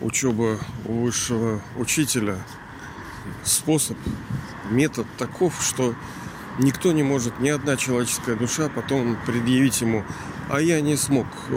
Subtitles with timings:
[0.00, 2.38] учеба у высшего учителя
[3.44, 3.96] способ,
[4.70, 5.94] метод таков, что
[6.58, 10.04] никто не может, ни одна человеческая душа потом предъявить ему,
[10.48, 11.54] а я не смог, э,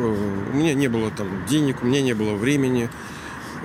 [0.54, 2.90] у меня не было там денег, у меня не было времени,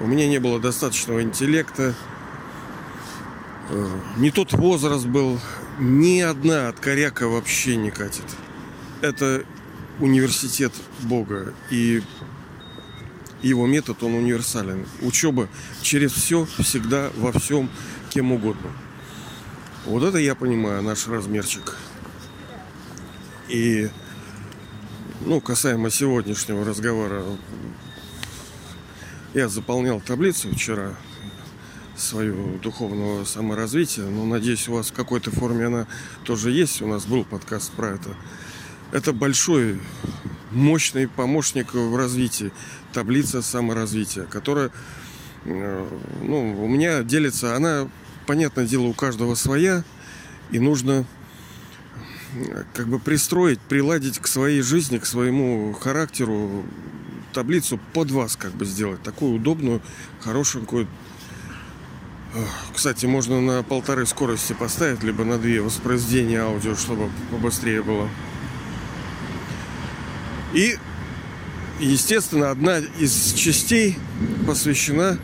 [0.00, 1.94] у меня не было достаточного интеллекта,
[3.70, 5.38] э, не тот возраст был,
[5.78, 8.24] ни одна от коряка вообще не катит.
[9.00, 9.44] Это
[10.00, 10.72] университет
[11.02, 11.54] Бога.
[11.70, 12.02] И
[13.42, 14.86] его метод, он универсален.
[15.02, 15.48] Учеба
[15.82, 17.70] через все, всегда, во всем,
[18.10, 18.70] кем угодно.
[19.86, 21.76] Вот это я понимаю, наш размерчик.
[23.48, 23.88] И,
[25.20, 27.24] ну, касаемо сегодняшнего разговора,
[29.34, 30.94] я заполнял таблицу вчера
[31.96, 35.86] свою духовного саморазвития, но надеюсь, у вас в какой-то форме она
[36.24, 36.80] тоже есть.
[36.82, 38.14] У нас был подкаст про это.
[38.92, 39.80] Это большой,
[40.50, 42.52] мощный помощник в развитии,
[42.92, 44.70] таблица саморазвития, которая,
[45.44, 45.88] э,
[46.22, 47.88] ну, у меня делится, она,
[48.26, 49.84] понятное дело, у каждого своя,
[50.50, 51.04] и нужно
[52.34, 56.64] э, как бы пристроить, приладить к своей жизни, к своему характеру
[57.32, 59.02] таблицу под вас как бы сделать.
[59.02, 59.82] Такую удобную,
[60.20, 60.88] хорошенькую.
[62.74, 68.08] Кстати, можно на полторы скорости поставить, либо на две воспроизведения аудио, чтобы побыстрее было.
[70.52, 70.76] И,
[71.78, 73.98] естественно, одна из частей
[74.46, 75.18] посвящена,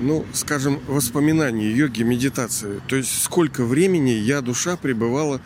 [0.00, 2.80] ну, скажем, воспоминанию йоги, медитации.
[2.88, 5.40] То есть сколько времени я, душа, пребывала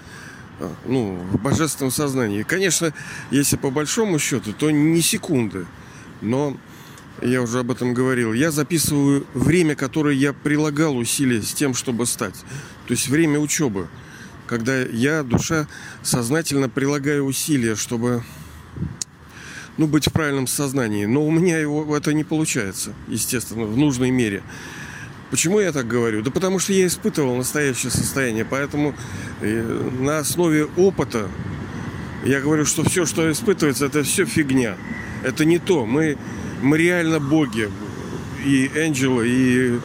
[0.59, 2.43] а, ну, в божественном сознании.
[2.43, 2.93] Конечно,
[3.31, 5.67] если по большому счету, то не секунды.
[6.21, 6.57] Но
[7.23, 8.33] я уже об этом говорил.
[8.33, 12.35] Я записываю время, которое я прилагал усилия с тем, чтобы стать.
[12.87, 13.89] То есть время учебы.
[14.47, 15.69] Когда я, душа,
[16.03, 18.25] сознательно прилагаю усилия, чтобы
[19.77, 21.07] ну, быть в правильном сознании.
[21.07, 24.43] Но у меня его это не получается, естественно, в нужной мере.
[25.31, 26.23] Почему я так говорю?
[26.23, 28.45] Да потому что я испытывал настоящее состояние.
[28.45, 28.95] Поэтому
[29.41, 31.29] э, на основе опыта
[32.25, 34.77] я говорю, что все, что испытывается, это все фигня.
[35.23, 35.87] Это не то.
[35.87, 36.19] Мы,
[36.61, 37.71] мы реально боги.
[38.45, 39.81] И ангелы, и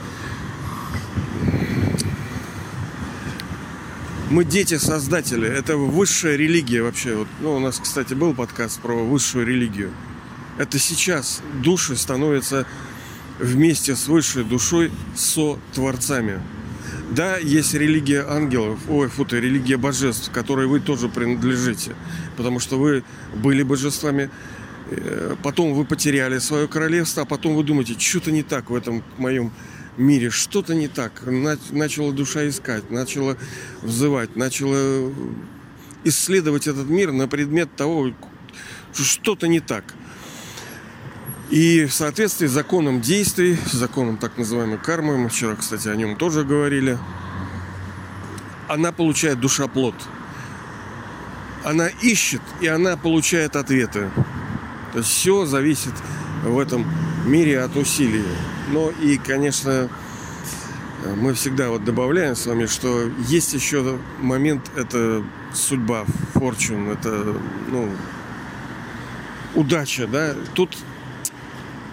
[4.29, 5.47] мы дети создатели.
[5.47, 7.15] Это высшая религия вообще.
[7.15, 9.91] Вот, ну, у нас, кстати, был подкаст про высшую религию.
[10.57, 12.65] Это сейчас души становятся
[13.39, 16.39] вместе с высшей душой со творцами.
[17.11, 21.95] Да, есть религия ангелов, ой, фу ты, религия божеств, которой вы тоже принадлежите,
[22.35, 23.03] потому что вы
[23.35, 24.31] были божествами,
[24.89, 29.03] э, потом вы потеряли свое королевство, а потом вы думаете, что-то не так в этом
[29.17, 29.51] моем
[29.97, 31.23] мире что-то не так.
[31.71, 33.37] Начала душа искать, начала
[33.81, 35.11] взывать, начала
[36.03, 38.11] исследовать этот мир на предмет того,
[38.93, 39.83] что-то не так.
[41.49, 46.15] И в соответствии с законом действий, законом так называемой кармы, мы вчера, кстати, о нем
[46.15, 46.97] тоже говорили,
[48.67, 49.95] она получает душа плод.
[51.63, 54.09] Она ищет, и она получает ответы.
[54.91, 55.93] То есть все зависит
[56.43, 56.85] в этом
[57.25, 58.23] мире от усилий.
[58.69, 59.89] Но и, конечно,
[61.17, 67.35] мы всегда вот добавляем с вами, что есть еще момент, это судьба, форчун, это,
[67.69, 67.89] ну,
[69.53, 70.35] удача, да.
[70.53, 70.77] Тут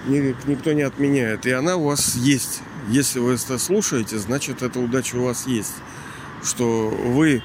[0.06, 1.46] никто не отменяет.
[1.46, 2.62] И она у вас есть.
[2.88, 5.74] Если вы это слушаете, значит, эта удача у вас есть.
[6.42, 7.42] Что вы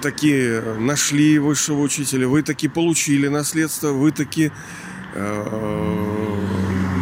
[0.00, 4.52] такие нашли высшего учителя, вы таки получили наследство, вы таки
[5.14, 6.35] э,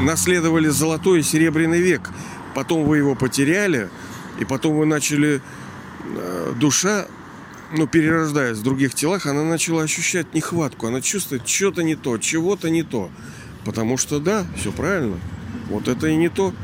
[0.02, 2.10] наследовали золотой и серебряный век.
[2.54, 3.88] Потом вы его потеряли,
[4.38, 5.40] и потом вы начали...
[6.16, 7.06] Э, душа,
[7.72, 10.86] ну, перерождаясь в других телах, она начала ощущать нехватку.
[10.86, 13.10] Она чувствует что-то не то, чего-то не то.
[13.64, 15.18] Потому что, да, все правильно.
[15.68, 16.54] Вот это и не то.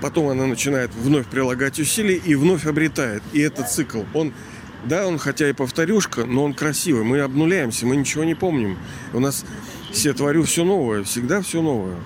[0.00, 3.22] Потом она начинает вновь прилагать усилия и вновь обретает.
[3.32, 4.32] И этот цикл, он
[4.84, 7.04] да, он хотя и повторюшка, но он красивый.
[7.04, 8.78] Мы обнуляемся, мы ничего не помним.
[9.12, 9.44] У нас
[9.92, 11.96] все творю все новое, всегда все новое.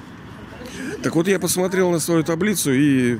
[1.03, 3.19] Так вот, я посмотрел на свою таблицу и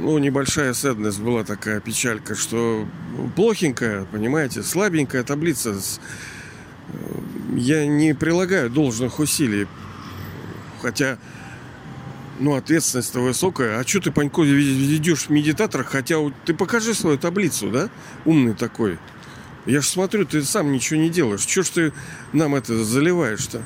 [0.00, 2.86] ну, небольшая седнес была такая печалька, что
[3.36, 5.76] плохенькая, понимаете, слабенькая таблица.
[7.54, 9.66] Я не прилагаю должных усилий.
[10.80, 11.18] Хотя,
[12.38, 13.78] ну, ответственность-то высокая.
[13.78, 16.16] А что ты, Панько, ведешь в медитаторах, хотя
[16.46, 17.90] ты покажи свою таблицу, да?
[18.24, 18.98] Умный такой.
[19.66, 21.44] Я же смотрю, ты сам ничего не делаешь.
[21.44, 21.92] Чего ж ты
[22.32, 23.62] нам это заливаешь-то?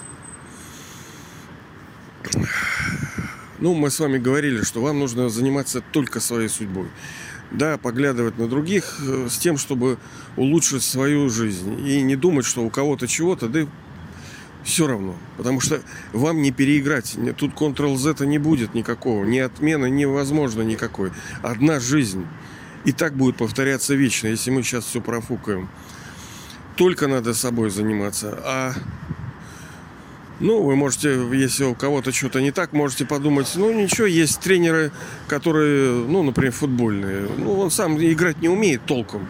[3.58, 6.88] Ну, мы с вами говорили, что вам нужно заниматься только своей судьбой.
[7.50, 9.98] Да, поглядывать на других э, с тем, чтобы
[10.36, 11.86] улучшить свою жизнь.
[11.86, 13.66] И не думать, что у кого-то чего-то, да
[14.64, 15.14] Все равно.
[15.36, 15.80] Потому что
[16.12, 17.16] вам не переиграть.
[17.36, 19.24] Тут Ctrl-Z не будет никакого.
[19.24, 21.12] Ни отмены невозможно никакой.
[21.42, 22.26] Одна жизнь.
[22.84, 25.68] И так будет повторяться вечно, если мы сейчас все профукаем.
[26.76, 28.38] Только надо собой заниматься.
[28.42, 28.74] А
[30.40, 34.90] ну, вы можете, если у кого-то что-то не так, можете подумать, ну ничего, есть тренеры,
[35.28, 37.28] которые, ну, например, футбольные.
[37.38, 39.28] Ну, он сам играть не умеет толком.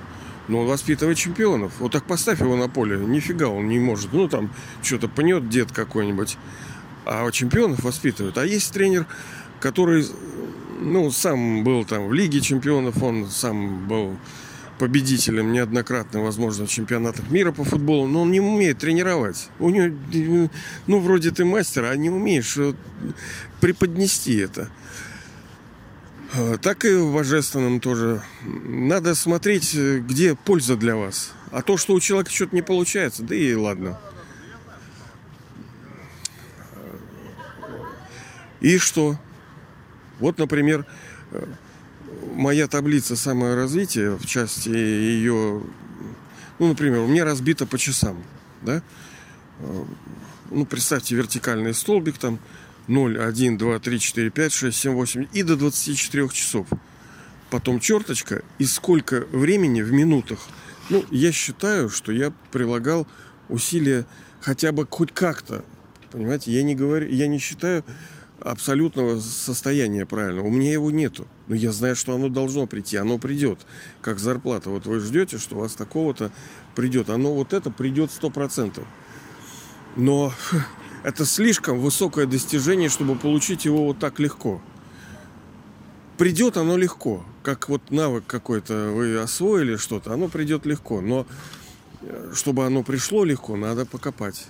[0.48, 1.72] Но он воспитывает чемпионов.
[1.78, 2.98] Вот так поставь его на поле.
[2.98, 4.12] Нифига он не может.
[4.12, 4.50] Ну, там
[4.82, 6.36] что-то пнет дед какой-нибудь.
[7.06, 8.36] А чемпионов воспитывают.
[8.36, 9.06] А есть тренер,
[9.60, 10.06] который,
[10.80, 14.16] ну, сам был там в Лиге чемпионов, он сам был
[14.84, 19.48] победителем неоднократно, возможно, в чемпионатах мира по футболу, но он не умеет тренировать.
[19.58, 20.50] У него,
[20.86, 22.74] ну, вроде ты мастер, а не умеешь э,
[23.62, 24.68] преподнести это.
[26.34, 28.22] Э, так и в божественном тоже.
[28.42, 31.32] Надо смотреть, э, где польза для вас.
[31.50, 33.98] А то, что у человека что-то не получается, да и ладно.
[38.60, 39.18] И что?
[40.20, 40.84] Вот, например,
[42.34, 45.62] моя таблица саморазвития в части ее,
[46.58, 48.22] ну, например, у меня разбита по часам,
[48.62, 48.82] да?
[50.50, 52.38] Ну, представьте вертикальный столбик там
[52.86, 56.66] 0, 1, 2, 3, 4, 5, 6, 7, 8 и до 24 часов.
[57.50, 60.40] Потом черточка и сколько времени в минутах.
[60.90, 63.06] Ну, я считаю, что я прилагал
[63.48, 64.06] усилия
[64.40, 65.64] хотя бы хоть как-то.
[66.10, 67.84] Понимаете, я не говорю, я не считаю
[68.44, 70.46] абсолютного состояния правильного.
[70.46, 71.26] У меня его нету.
[71.48, 72.96] Но я знаю, что оно должно прийти.
[72.96, 73.60] Оно придет.
[74.02, 74.70] Как зарплата.
[74.70, 76.30] Вот вы ждете, что у вас такого-то
[76.74, 77.08] придет.
[77.08, 78.84] Оно вот это придет сто процентов.
[79.96, 80.32] Но
[81.04, 84.60] это слишком высокое достижение, чтобы получить его вот так легко.
[86.18, 87.24] Придет оно легко.
[87.42, 91.00] Как вот навык какой-то вы освоили что-то, оно придет легко.
[91.00, 91.26] Но
[92.02, 94.46] э, чтобы оно пришло легко, надо покопать.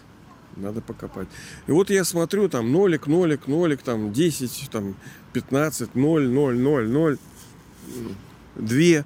[0.56, 1.29] Надо покопать.
[1.67, 4.95] И вот я смотрю, там нолик, нолик, нолик, там 10, там
[5.33, 7.19] 15, 0, 0, 0, 0,
[8.56, 9.05] 2,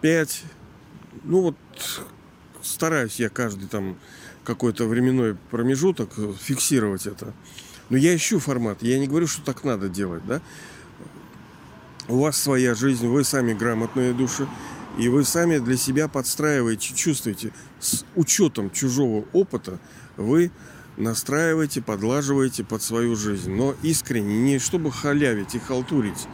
[0.00, 0.44] 5.
[1.24, 1.56] Ну вот
[2.62, 3.96] стараюсь я каждый там
[4.44, 6.10] какой-то временной промежуток
[6.40, 7.34] фиксировать это.
[7.90, 8.82] Но я ищу формат.
[8.82, 10.40] Я не говорю, что так надо делать, да.
[12.08, 14.46] У вас своя жизнь, вы сами грамотные души.
[14.96, 19.78] И вы сами для себя подстраиваете, чувствуете, с учетом чужого опыта
[20.16, 20.50] вы
[20.96, 23.52] настраиваете, подлаживаете под свою жизнь.
[23.52, 26.26] Но искренне, не чтобы халявить и халтурить,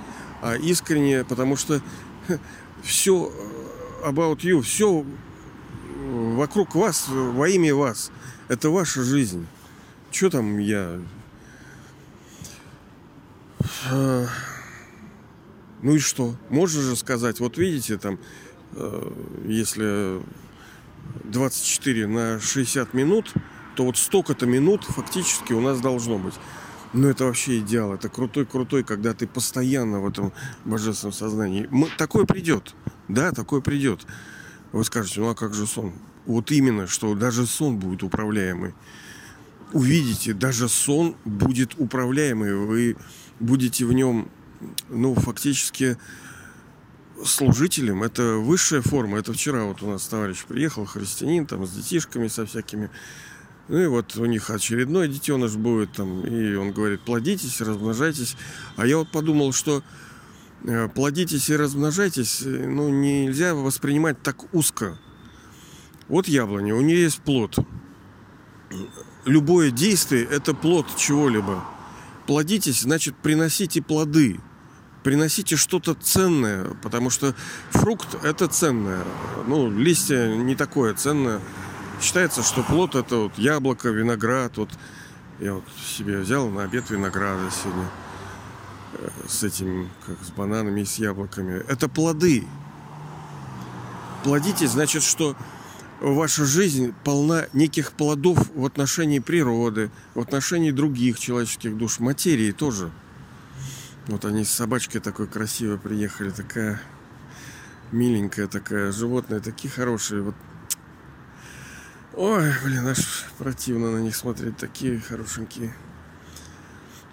[0.43, 1.83] а искренне, потому что
[2.83, 3.33] все
[4.05, 5.05] about you, все
[6.37, 8.13] вокруг вас, во имя вас.
[8.47, 9.45] Это ваша жизнь.
[10.13, 11.01] Что там я...
[13.91, 16.37] Ну и что?
[16.49, 18.42] Можно же сказать, вот видите, там Э,
[19.47, 20.21] если
[21.25, 23.33] 24 на 60 минут,
[23.77, 26.35] то вот столько-то минут фактически у нас должно быть.
[26.93, 27.95] Но это вообще идеал.
[27.95, 30.33] Это крутой-крутой, когда ты постоянно в этом
[30.65, 31.67] божественном сознании.
[31.71, 32.75] Мы, такое придет.
[33.09, 34.07] Да, такое придет.
[34.73, 35.95] Вы скажете, ну а как же сон?
[36.27, 38.75] Вот именно, что даже сон будет управляемый.
[39.73, 42.55] Увидите, даже сон будет управляемый.
[42.55, 42.97] Вы
[43.41, 44.29] будете в нем,
[44.91, 45.97] ну, фактически
[47.25, 48.03] служителем.
[48.03, 49.19] Это высшая форма.
[49.19, 52.91] Это вчера вот у нас товарищ приехал, христианин, там, с детишками, со всякими.
[53.69, 58.37] Ну и вот у них очередной детеныш будет там, и он говорит, плодитесь, размножайтесь.
[58.77, 59.83] А я вот подумал, что
[60.65, 64.99] э, плодитесь и размножайтесь, э, ну, нельзя воспринимать так узко.
[66.09, 67.57] Вот яблоня, у нее есть плод.
[69.25, 71.65] Любое действие– это плод чего-либо.
[72.27, 74.41] Плодитесь, значит, приносите плоды–
[75.03, 77.35] приносите что-то ценное, потому что
[77.71, 79.05] фрукт это ценное.
[79.47, 81.41] Ну, листья не такое ценное.
[82.01, 84.57] Считается, что плод это вот яблоко, виноград.
[84.57, 84.71] Вот
[85.41, 87.89] я вот себе взял на обед винограда сегодня
[88.95, 91.65] э, с этим, как с бананами и с яблоками.
[91.69, 92.45] Это плоды.
[94.25, 95.37] Плодите, значит, что
[96.01, 102.91] ваша жизнь полна неких плодов в отношении природы, в отношении других человеческих душ, материи тоже–
[104.09, 106.81] вот они с собачкой такой красивой приехали, такая
[107.93, 110.23] миленькая такая, животное, такие хорошие.
[110.23, 110.35] Вот.
[112.15, 115.75] Ой, блин, аж противно на них смотреть, такие хорошенькие.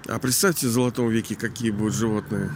[0.08, 2.52] А представьте в золотом веке, какие будут животные.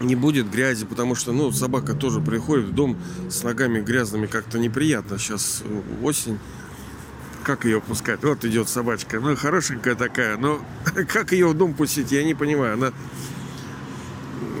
[0.00, 2.96] Не будет грязи, потому что, ну, собака тоже приходит в дом
[3.30, 5.18] с ногами грязными, как-то неприятно.
[5.18, 5.62] Сейчас
[6.02, 6.38] осень,
[7.48, 8.22] как ее пускать?
[8.24, 10.60] Вот идет собачка, ну хорошенькая такая, но
[11.08, 12.74] как ее в дом пустить, я не понимаю.
[12.74, 12.92] Она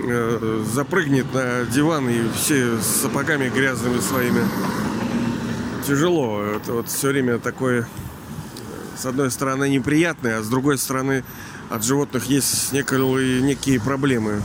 [0.04, 4.40] э, запрыгнет на диван и все с сапогами грязными своими.
[5.86, 6.42] Тяжело.
[6.42, 7.86] Это вот все время такое
[8.96, 11.24] с одной стороны неприятные, а с другой стороны
[11.68, 14.40] от животных есть некие, некие проблемы.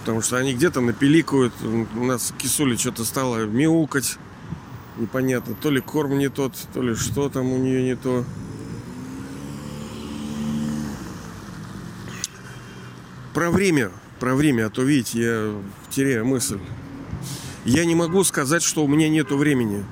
[0.00, 1.54] Потому что они где-то напиликают.
[1.62, 4.18] У нас кисули что-то стало мяукать.
[4.98, 8.24] Непонятно, то ли корм не тот, то ли что там у нее не то.
[13.32, 15.54] Про время, про время, а то видите, я
[15.90, 16.58] теряю мысль.
[17.64, 19.84] Я не могу сказать, что у меня нету времени.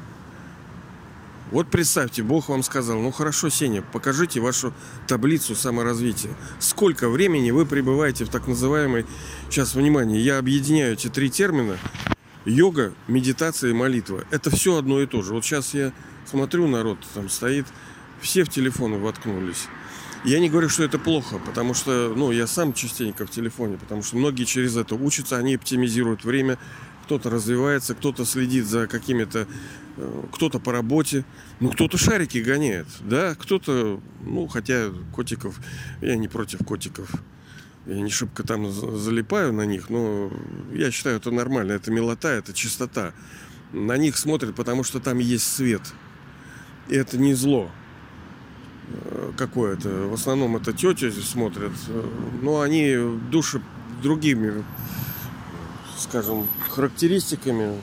[1.52, 4.74] Вот представьте, Бог вам сказал, ну хорошо, Сеня, покажите вашу
[5.06, 6.32] таблицу саморазвития.
[6.58, 9.06] Сколько времени вы пребываете в так называемой...
[9.48, 11.78] Сейчас, внимание, я объединяю эти три термина.
[12.46, 14.24] Йога, медитация и молитва.
[14.30, 15.34] Это все одно и то же.
[15.34, 15.92] Вот сейчас я
[16.24, 17.66] смотрю, народ там стоит,
[18.20, 19.66] все в телефоны воткнулись.
[20.24, 24.02] Я не говорю, что это плохо, потому что, ну, я сам частенько в телефоне, потому
[24.02, 26.58] что многие через это учатся, они оптимизируют время,
[27.04, 29.46] кто-то развивается, кто-то следит за какими-то,
[29.96, 31.24] э, кто-то по работе,
[31.60, 35.60] ну кто-то шарики гоняет, да, кто-то, ну хотя котиков,
[36.00, 37.08] я не против котиков,
[37.86, 40.30] я не шибко там залипаю на них, но
[40.72, 43.12] я считаю это нормально, это милота, это чистота.
[43.72, 45.82] На них смотрят, потому что там есть свет.
[46.88, 47.70] И это не зло
[48.88, 49.88] э, какое-то.
[50.08, 52.10] В основном это тети смотрят, э,
[52.42, 52.96] но они
[53.30, 53.60] души
[54.02, 54.64] другими
[55.98, 57.80] скажем, характеристиками.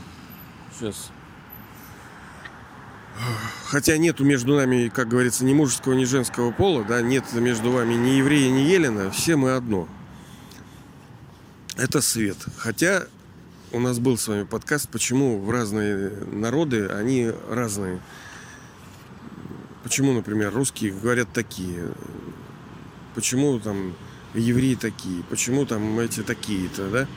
[0.77, 1.11] Сейчас.
[3.67, 7.93] Хотя нету между нами, как говорится, ни мужеского, ни женского пола, да, нет между вами
[7.93, 9.87] ни еврея, ни елена, все мы одно.
[11.75, 12.37] Это свет.
[12.57, 13.05] Хотя
[13.71, 17.99] у нас был с вами подкаст, почему в разные народы они разные.
[19.83, 21.89] Почему, например, русские говорят такие,
[23.15, 23.95] почему там
[24.33, 27.07] евреи такие, почему там эти такие-то, да?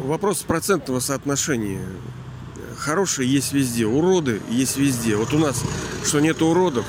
[0.00, 1.84] вопрос процентного соотношения.
[2.84, 5.16] Хорошие есть везде, уроды есть везде.
[5.16, 5.64] Вот у нас,
[6.04, 6.84] что нет уродов,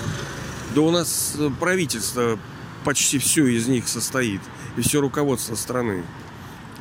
[0.75, 2.37] да у нас правительство
[2.83, 4.41] почти все из них состоит.
[4.75, 6.03] И все руководство страны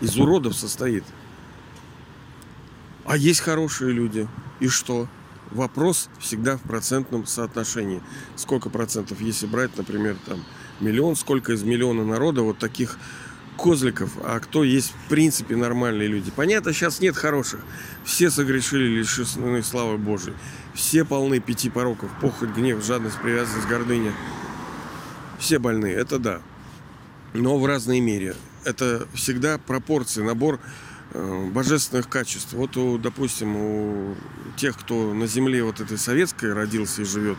[0.00, 1.04] из уродов состоит.
[3.04, 4.26] А есть хорошие люди.
[4.59, 5.06] И что?
[5.52, 8.02] Вопрос всегда в процентном соотношении.
[8.35, 10.42] Сколько процентов, если брать, например, там
[10.80, 12.99] миллион, сколько из миллиона народа вот таких
[13.56, 16.30] козликов, а кто есть в принципе нормальные люди.
[16.34, 17.61] Понятно, сейчас нет хороших.
[18.04, 20.34] Все согрешили, лишены славы Божией.
[20.75, 22.11] Все полны пяти пороков.
[22.20, 24.12] Похоть, гнев, жадность, привязанность, гордыня.
[25.38, 26.40] Все больные, это да.
[27.32, 28.34] Но в разной мере.
[28.64, 30.58] Это всегда пропорции, набор
[31.12, 32.54] э, божественных качеств.
[32.54, 34.16] Вот, у, допустим, у
[34.56, 37.38] тех, кто на земле вот этой советской родился и живет,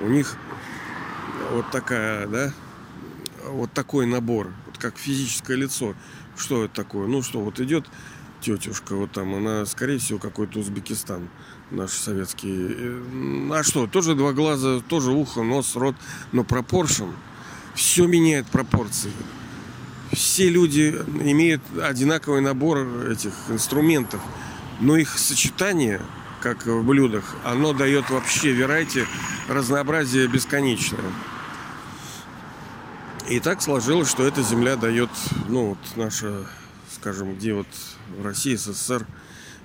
[0.00, 0.36] у них
[1.52, 2.52] вот такая, да,
[3.46, 4.50] вот такой набор
[4.84, 5.94] как физическое лицо.
[6.36, 7.06] Что это такое?
[7.06, 7.86] Ну что, вот идет
[8.42, 11.30] тетюшка, вот там, она, скорее всего, какой-то Узбекистан
[11.70, 12.52] наш советский.
[12.52, 15.96] Э, а что, тоже два глаза, тоже ухо, нос, рот,
[16.32, 17.06] но пропоршн.
[17.74, 19.10] Все меняет пропорции.
[20.12, 20.90] Все люди
[21.22, 24.20] имеют одинаковый набор этих инструментов,
[24.80, 26.02] но их сочетание,
[26.42, 29.06] как в блюдах, оно дает вообще, верайте,
[29.48, 31.00] разнообразие бесконечное.
[33.28, 35.08] И так сложилось, что эта земля дает,
[35.48, 36.44] ну, вот наша,
[36.94, 37.66] скажем, где вот
[38.18, 39.06] в России, СССР.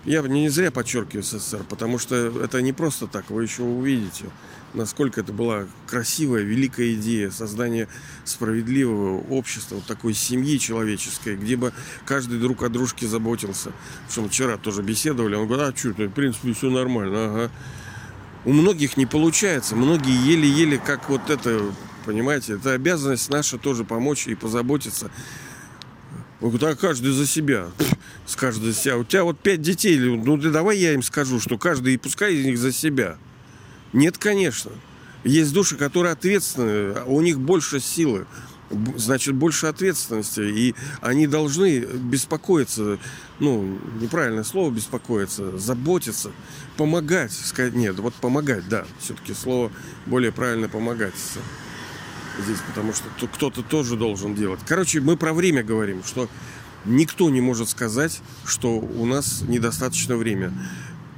[0.06, 4.30] Я не зря подчеркиваю СССР, потому что это не просто так, вы еще увидите,
[4.74, 7.90] насколько это была красивая, великая идея создания
[8.24, 11.74] справедливого общества, вот такой семьи человеческой, где бы
[12.06, 13.74] каждый друг о дружке заботился.
[14.16, 17.52] Мы вчера тоже беседовали, он говорит, а что, в принципе, все нормально, ага.
[18.46, 21.74] У многих не получается, многие еле-еле как вот это
[22.06, 25.12] Понимаете, это обязанность наша тоже помочь и позаботиться.
[26.60, 27.68] Так каждый за себя.
[28.26, 28.98] С каждой себя.
[28.98, 30.00] У тебя вот пять детей.
[30.00, 33.18] Ну ты давай я им скажу, что каждый, и пускай из них за себя.
[33.92, 34.72] Нет, конечно.
[35.24, 38.26] Есть души, которые ответственны, а у них больше силы,
[38.96, 40.40] значит, больше ответственности.
[40.40, 43.00] И они должны беспокоиться,
[43.40, 46.32] ну, неправильное слово беспокоиться, заботиться,
[46.78, 47.34] помогать.
[47.34, 49.74] Сказать, нет, вот помогать, да, все-таки слово
[50.06, 51.16] более правильно помогать
[52.42, 54.60] здесь, потому что кто-то тоже должен делать.
[54.68, 56.30] Короче, мы про время говорим, что
[56.86, 60.54] никто не может сказать, что у нас недостаточно время.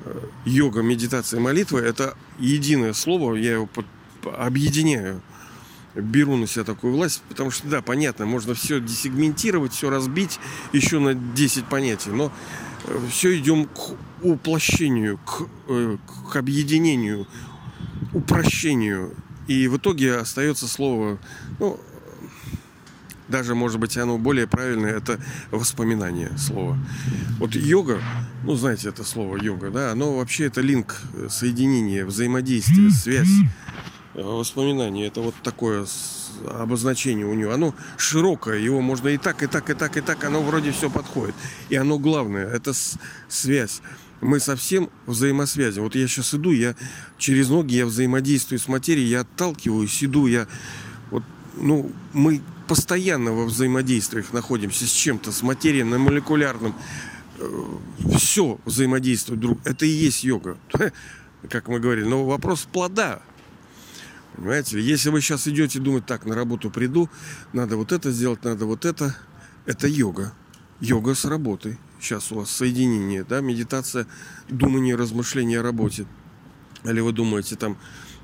[0.05, 3.69] Э, йога, медитация, молитва– это единое слово, я его
[4.37, 5.21] объединяю
[5.95, 10.39] беру на себя такую власть, потому что, да, понятно, можно все десегментировать, все разбить
[10.71, 12.31] еще на 10 понятий, но
[12.85, 15.97] э, все идем к уплощению, к, э,
[16.31, 17.27] к объединению,
[18.13, 19.15] упрощению
[19.47, 21.19] и в итоге остается слово,
[21.59, 21.79] ну,
[23.31, 25.19] даже, может быть, оно более правильное, это
[25.51, 26.77] воспоминание слова.
[27.39, 28.01] Вот йога,
[28.43, 33.29] ну, знаете это слово йога, да, оно вообще это линк, соединение, взаимодействие, связь.
[34.13, 35.85] э, воспоминание, это вот такое
[36.45, 37.53] обозначение у него.
[37.53, 40.89] Оно широкое, его можно и так, и так, и так, и так, оно вроде все
[40.89, 41.35] подходит.
[41.69, 42.73] И оно главное, это
[43.29, 43.81] связь.
[44.21, 45.79] Мы совсем взаимосвязи.
[45.79, 46.75] Вот я сейчас иду, я
[47.17, 50.47] через ноги, я взаимодействую с материей, я отталкиваюсь, иду, я
[51.09, 51.23] вот,
[51.57, 56.75] ну, мы постоянно во взаимодействиях находимся с чем-то, с материей на молекулярном.
[57.39, 57.77] Э,
[58.15, 59.59] все взаимодействует друг.
[59.65, 60.57] Это и есть йога.
[61.49, 62.05] Как мы говорили.
[62.05, 63.21] Но вопрос плода.
[64.35, 67.09] Понимаете, если вы сейчас идете думать, так, на работу приду,
[67.53, 69.15] надо вот это сделать, надо вот это,
[69.65, 70.33] это йога.
[70.79, 71.77] Йога с работой.
[72.01, 74.07] Сейчас у вас соединение, да, медитация,
[74.49, 76.07] думание, размышление о работе.
[76.83, 77.77] Или вы думаете там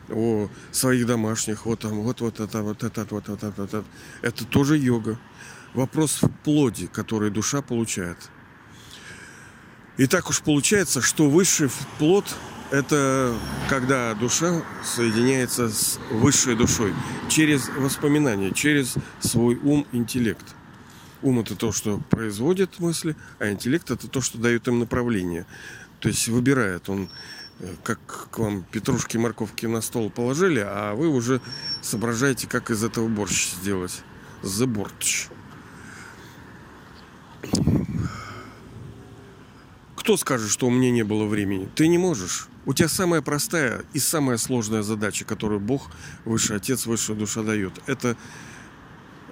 [0.10, 3.84] о своих домашних, вот там, вот, вот это, вот это, вот это, вот это.
[4.24, 5.20] Это тоже йога.
[5.76, 8.18] Вопрос в плоде, который душа получает.
[9.98, 11.70] И так уж получается, что высший
[12.00, 12.26] плод–
[12.72, 13.36] это
[13.70, 16.96] когда душа соединяется с высшей душой
[17.30, 20.56] через воспоминания, через свой ум, интеллект.
[21.22, 25.46] Ум– это то, что производит мысли, а интеллект– это то, что дает им направление.
[26.00, 27.10] То есть выбирает он,
[27.60, 28.00] э, как
[28.32, 31.42] к вам петрушки, морковки на стол положили, а вы уже
[31.82, 34.04] соображаете, как из этого борщ сделать.
[34.44, 35.28] The борщ.
[39.96, 41.68] Кто скажет, что у меня не было времени?
[41.76, 42.48] Ты не можешь.
[42.66, 45.90] У тебя самая простая и самая сложная задача, которую Бог,
[46.26, 47.74] Высший Отец, Высшая Душа дает.
[47.88, 48.16] Это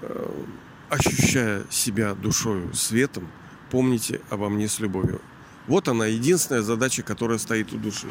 [0.01, 0.46] э,
[0.89, 3.27] ощущая себя душою светом,
[3.72, 5.22] помните обо мне с любовью.
[5.68, 8.08] Вот она, единственная задача, которая стоит у души.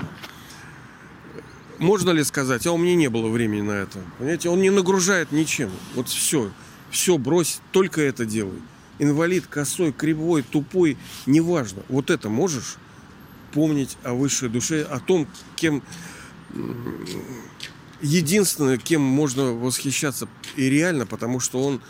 [1.78, 4.00] Можно ли сказать, а у меня не было времени на это?
[4.18, 5.70] Понимаете, он не нагружает ничем.
[5.94, 6.50] Вот все,
[6.90, 8.60] все брось, только это делай.
[8.98, 11.82] Инвалид, косой, кривой, тупой, неважно.
[11.88, 12.76] Вот это можешь
[13.52, 15.26] помнить о высшей душе, о том,
[15.56, 15.82] кем
[18.00, 21.80] единственное, кем можно восхищаться и реально, потому что он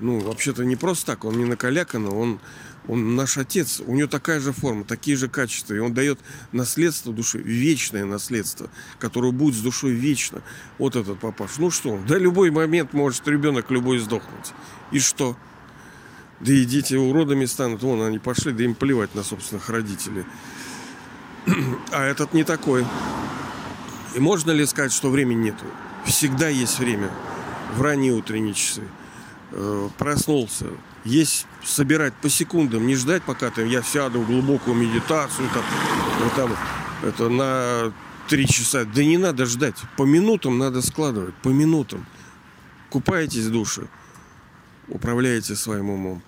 [0.00, 2.40] ну, вообще-то не просто так, он не накалякан, он,
[2.88, 6.18] он наш отец, у него такая же форма, такие же качества, и он дает
[6.52, 10.42] наследство души, вечное наследство, которое будет с душой вечно.
[10.78, 11.58] Вот этот папаш.
[11.58, 14.52] Ну что, да любой момент может ребенок любой сдохнуть.
[14.90, 15.36] И что?
[16.40, 20.24] Да и дети уродами станут, вон они пошли, да им плевать на собственных родителей.
[21.92, 22.86] А этот не такой.
[24.14, 25.64] И можно ли сказать, что времени нету?
[26.04, 27.10] Всегда есть время
[27.76, 28.82] в ранние утренние часы.
[29.52, 30.66] Э, проснулся,
[31.04, 35.64] есть собирать по секундам, не ждать, пока там я сяду в глубокую медитацию, там,
[36.36, 36.56] там
[37.02, 37.92] это на
[38.28, 38.84] три часа.
[38.84, 39.74] Да не надо ждать.
[39.96, 42.06] По минутам надо складывать, по минутам.
[42.90, 43.88] Купаетесь в душе,
[44.86, 46.22] управляете своим умом.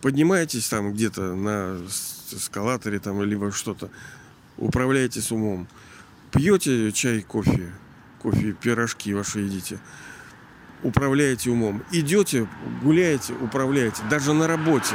[0.00, 1.76] Поднимаетесь там где-то на
[2.30, 3.90] эскалаторе там, либо что-то,
[4.58, 5.66] управляетесь умом.
[6.30, 7.72] Пьете чай, кофе,
[8.20, 9.80] кофе, пирожки ваши едите–
[10.82, 11.82] управляете умом.
[11.90, 12.48] Идете,
[12.82, 14.02] гуляете, управляете.
[14.10, 14.94] Даже на работе.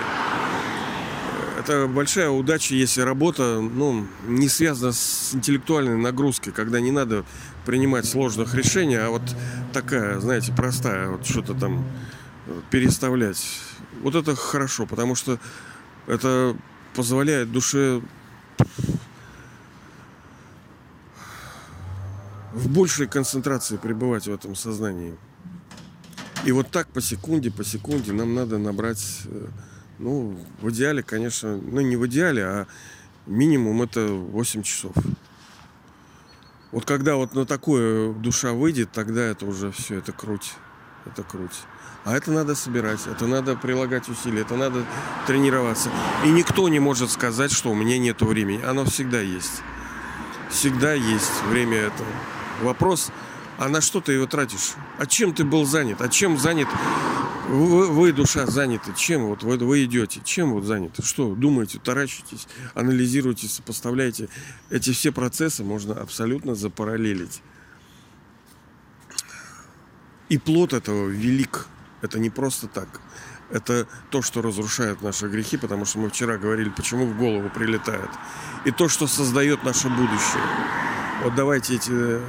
[1.59, 7.25] Это большая удача, если работа ну, не связана с интеллектуальной нагрузкой, когда не надо
[7.65, 9.23] принимать сложных решений, а вот
[9.73, 11.83] такая, знаете, простая, вот что-то там
[12.45, 13.45] э, переставлять.
[14.01, 15.39] Вот это хорошо, потому что
[16.05, 16.55] это
[16.95, 18.01] позволяет душе
[22.53, 25.15] в большей концентрации пребывать в этом сознании.
[26.47, 29.47] И вот так по секунде, по секунде нам надо набрать, э,
[29.99, 32.67] ну, в идеале, конечно, ну, не в идеале, а
[33.25, 34.93] минимум это 8 часов.
[36.71, 40.53] Вот когда вот на такое душа выйдет, тогда это уже все, это круть.
[41.05, 41.65] Это круть.
[42.05, 44.85] А это надо собирать, это надо прилагать усилия, это надо
[45.25, 45.91] тренироваться.
[46.23, 48.63] И никто не может сказать, что у меня нет времени.
[48.63, 49.63] Оно всегда есть.
[50.49, 52.07] Всегда есть время этого.
[52.61, 53.11] Вопрос,
[53.57, 54.73] а на что ты его тратишь?
[54.97, 56.01] А чем ты был занят?
[56.01, 56.67] А чем занят?
[57.47, 58.93] Вы, вы душа, заняты.
[58.95, 60.21] Чем вот вы, вы идете?
[60.23, 61.01] Чем вот заняты?
[61.01, 64.29] Что думаете, таращитесь, анализируете, сопоставляете?
[64.69, 67.41] Эти все процессы можно абсолютно запараллелить.
[70.29, 71.67] И плод этого велик.
[72.01, 73.01] Это не просто так.
[73.49, 78.09] Это то, что разрушает наши грехи, потому что мы вчера говорили, почему в голову прилетает.
[78.65, 80.43] И то, что создает наше будущее.
[81.27, 82.21] Вот давайте эти э,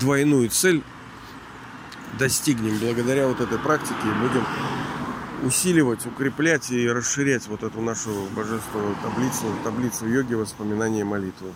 [0.00, 0.82] двойную цель
[2.18, 4.44] достигнем благодаря вот этой практике будем
[5.44, 11.52] усиливать, укреплять и расширять вот эту нашу божественную таблицу, таблицу йоги, воспоминания молитвы.